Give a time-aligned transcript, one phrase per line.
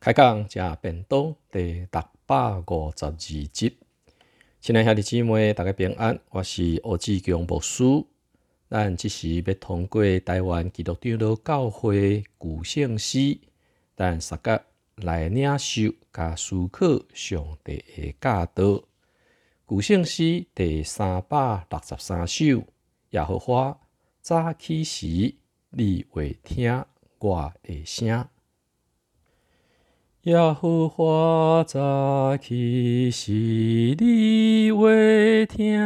[0.00, 3.76] 开讲食便当第六百五十二集，
[4.60, 6.16] 亲爱兄弟姊妹，大家平安。
[6.30, 7.82] 我是欧志强牧师。
[8.70, 13.40] 咱即时要通过台湾基督教教会古圣诗，
[13.96, 14.62] 但三甲
[14.94, 18.84] 来领受甲思考上帝的教导。
[19.66, 22.44] 古圣诗第三百六十三首，
[23.10, 23.76] 耶和华
[24.20, 25.34] 早起时，
[25.70, 26.84] 你会听
[27.18, 28.28] 我的声。
[30.28, 33.32] 耶和华早起时，
[33.98, 35.80] 你会听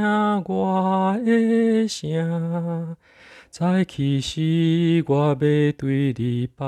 [0.47, 2.97] 我的声。
[3.51, 6.65] 早起时，我要对你拜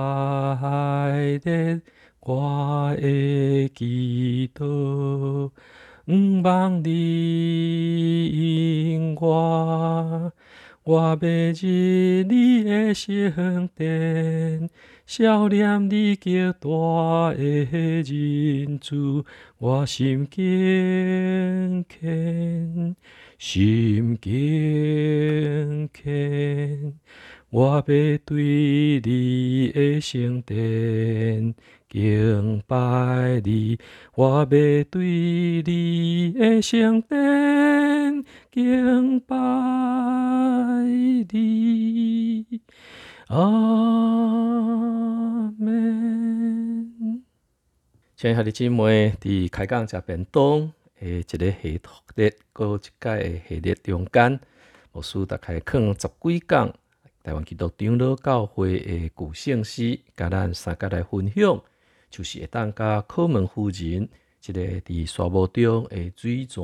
[1.42, 1.80] 的
[2.20, 5.50] 我的祈祷，
[6.06, 8.26] 毋忘你
[8.92, 10.32] 因我，
[10.84, 11.22] 我要入
[12.28, 14.68] 你的圣殿。
[15.06, 17.36] 想念你极大的
[18.02, 19.22] 仁慈，
[19.58, 22.96] 我心敬虔，
[23.38, 26.94] 心敬虔。
[27.50, 31.54] 我要对你的圣殿
[31.88, 33.78] 敬拜你，
[34.14, 39.36] 我要对你的圣殿敬拜
[41.30, 42.60] 你。
[43.28, 43.36] 阿
[45.58, 47.22] 门。
[48.16, 51.80] 亲爱的姊妹，伫开讲食便当诶，一个系
[52.14, 54.40] 列，过一届系列中间，
[54.92, 56.72] 牧师大概讲十几讲
[57.22, 61.60] 台湾基督长老教会诶旧圣诗，甲咱三甲来分享，
[62.10, 64.08] 就是会当甲考门夫人，
[64.46, 66.62] 一个伫沙漠中诶水泉，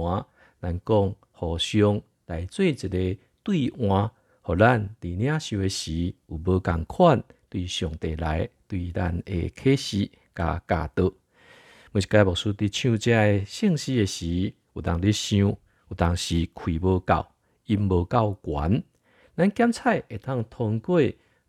[0.60, 4.12] 咱讲互相来做一个对话。
[4.42, 11.12] 互咱伫领受诶时有无共款对上帝来对咱诶启示甲教导。
[11.92, 17.26] 每一届牧师伫唱遮诶圣诗诶时，有当伫想，有当时开无够，
[17.66, 18.82] 音无够悬。
[19.36, 21.00] 咱检采会通通过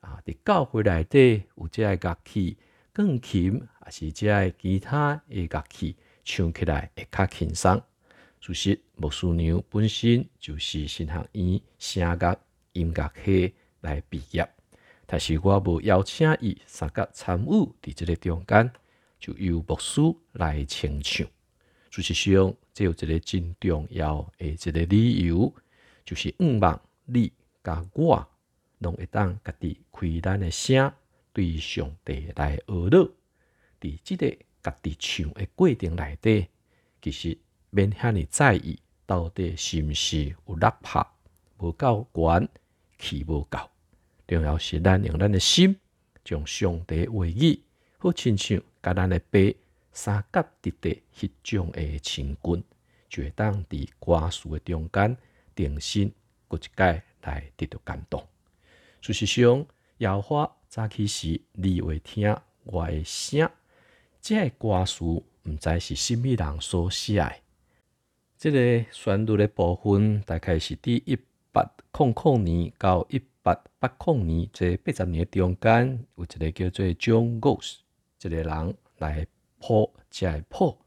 [0.01, 2.57] 啊，伫教会内底有遮个乐器，
[2.91, 5.95] 钢琴还是遮诶其他诶乐器，
[6.25, 7.81] 唱起来会较轻松。
[8.41, 12.37] 事实牧师娘本身就是新学院声乐。
[12.73, 14.47] 音乐系来毕业，
[15.05, 18.71] 但是我无邀请伊三甲参与伫即个中间，
[19.19, 20.01] 就由牧师
[20.33, 21.27] 来清唱。
[21.89, 25.53] 事实上，这有一个真重要诶一个理由，
[26.05, 27.31] 就是毋望你
[27.63, 28.25] 甲我
[28.79, 30.91] 拢会当家己开咱诶声，
[31.33, 33.11] 对上帝来学乐。
[33.81, 36.47] 伫即个家己唱诶过程内底，
[37.01, 37.37] 其实
[37.69, 41.05] 免遐尔在意到底是毋是有落拍
[41.57, 42.47] 无够悬。
[43.01, 43.57] 气无够，
[44.27, 45.75] 重要是咱用咱的心，
[46.23, 47.59] 将上帝话语
[47.97, 49.57] 好亲像甲咱的背
[49.91, 52.63] 三甲直地迄种的情根，
[53.09, 55.17] 就会当伫歌词的中间
[55.55, 56.13] 定心，
[56.47, 58.25] 过一界来得到感动。
[59.01, 59.65] 事实上，
[59.97, 63.49] 摇花早起时，你会听我的声，
[64.21, 65.25] 这歌词毋
[65.59, 67.33] 知是甚物人所写的。
[68.37, 71.17] 这个旋律的部分，大概是第一。
[71.51, 71.61] 八
[71.97, 77.79] 零零年到一八八零年，这八十年中间，有一个叫做 John Goss，
[78.21, 79.27] 一个人来
[79.59, 80.77] 谱，即个破。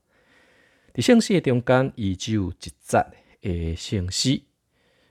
[0.95, 3.07] 伫圣诗中间，伊只有一节
[3.43, 4.41] 诶圣诗，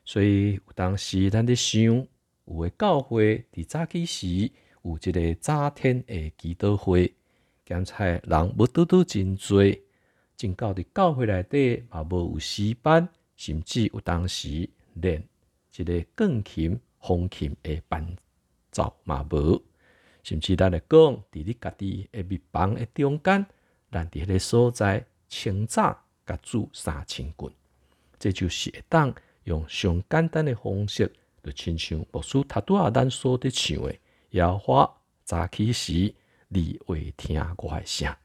[0.04, 2.08] 所以有当时咱伫想，
[2.46, 7.14] 有诶教会伫早起时有一个早天诶祈祷会，
[7.66, 9.64] 检查人无拄拄真多，
[10.36, 15.24] 真到伫教会内底嘛无有诗班，甚至有当时连。
[15.78, 18.16] 一个钢琴、风琴的伴
[18.72, 19.62] 奏嘛无，
[20.22, 23.46] 甚至咱来讲，伫你家己的密房的中间，
[23.92, 27.52] 咱伫迄个所在清早甲煮三千棍，
[28.20, 29.14] 这就是会当
[29.46, 31.12] 用上简单的方式，
[31.44, 33.96] 就亲像牧师他拄啊咱所伫唱的，
[34.32, 34.90] 摇花
[35.24, 36.14] 早起时，
[36.50, 38.16] 你会听我的声。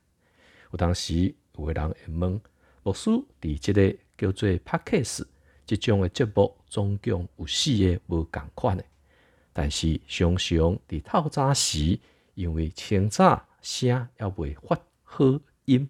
[0.71, 2.41] 有当时有个人会问，
[2.83, 3.11] 牧师
[3.41, 5.27] 伫即个叫做帕克斯。
[5.69, 8.85] 即种诶节目总共有四个无共款诶，
[9.53, 11.99] 但是常常伫透早时，
[12.32, 15.25] 因为清早声还未发好
[15.67, 15.87] 音，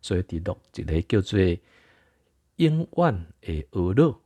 [0.00, 1.40] 所以伫录一个叫做
[2.54, 4.16] 永远诶恶乐。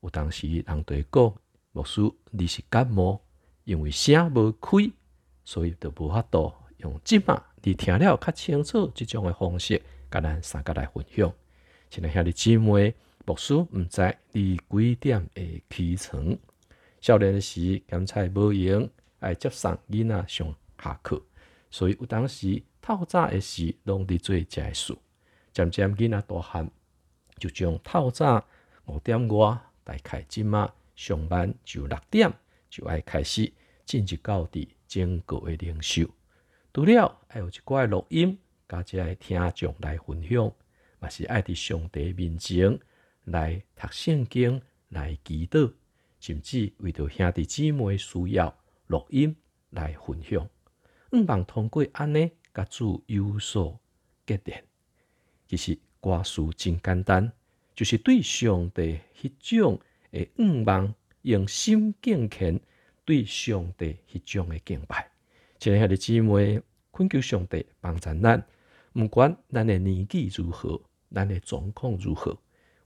[0.00, 1.32] 有当时人对讲，
[1.70, 2.00] 牧师
[2.32, 3.20] 你是感冒，
[3.62, 4.90] 因为声无开，
[5.44, 9.80] 所以就无法度用即马你听了较清楚即种诶方式，
[10.10, 11.32] 甲咱三个来分享。
[11.90, 12.92] 亲爱兄弟姊妹。
[13.28, 16.38] 牧师毋知你几点会起床？
[16.98, 18.88] 少年时检查无用，
[19.18, 21.22] 爱接送囡仔上下课，
[21.70, 24.96] 所以有当时透早诶事拢伫做遮诶事，
[25.52, 26.70] 渐渐囡仔大汉，
[27.36, 28.42] 就将透早
[28.86, 32.32] 五点外，大概即马上班就六点，
[32.70, 33.52] 就爱开始
[33.84, 36.08] 进入到伫整个诶领袖。
[36.72, 40.50] 除了爱有一寡录音，加遮个听众来分享，
[40.98, 42.78] 嘛是爱伫上帝面前
[43.30, 45.72] 来读圣经、来祈祷，
[46.18, 49.34] 甚至为着兄弟姊妹需要录音
[49.70, 50.48] 来分享。
[51.12, 53.78] 毋望通过安尼，甲主有所
[54.26, 54.64] 结连。
[55.46, 57.32] 其实歌词真简单，
[57.74, 59.80] 就是对上帝迄种
[60.10, 62.60] 的毋望用心敬虔，
[63.04, 65.10] 对上帝迄种的敬拜。
[65.58, 68.46] 亲爱的姊妹，恳求上帝帮助咱，
[68.94, 70.80] 毋管咱的年纪如何，
[71.12, 72.38] 咱的状况如何，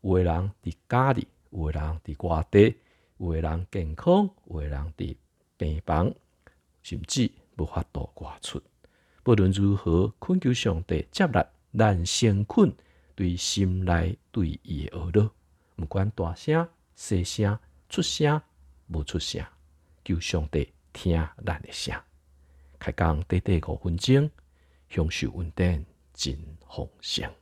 [0.02, 2.76] 有诶人伫家里，有诶人伫外地，
[3.19, 5.16] 有诶人健康，有诶人伫
[5.56, 6.12] 病房，
[6.82, 8.60] 甚至无法度外出。
[9.22, 11.46] 不论如何，恳求上帝接纳
[11.78, 12.75] 咱先困
[13.14, 15.31] 对心内对伊诶恶恼，
[15.76, 17.56] 毋管大声、细声、
[17.88, 18.43] 出声、
[18.88, 19.44] 无出声，
[20.04, 21.12] 求上帝听
[21.46, 21.94] 咱诶声。
[22.81, 24.28] 开讲短短五分钟，
[24.88, 26.37] 享受稳定真
[26.69, 27.41] 丰盛。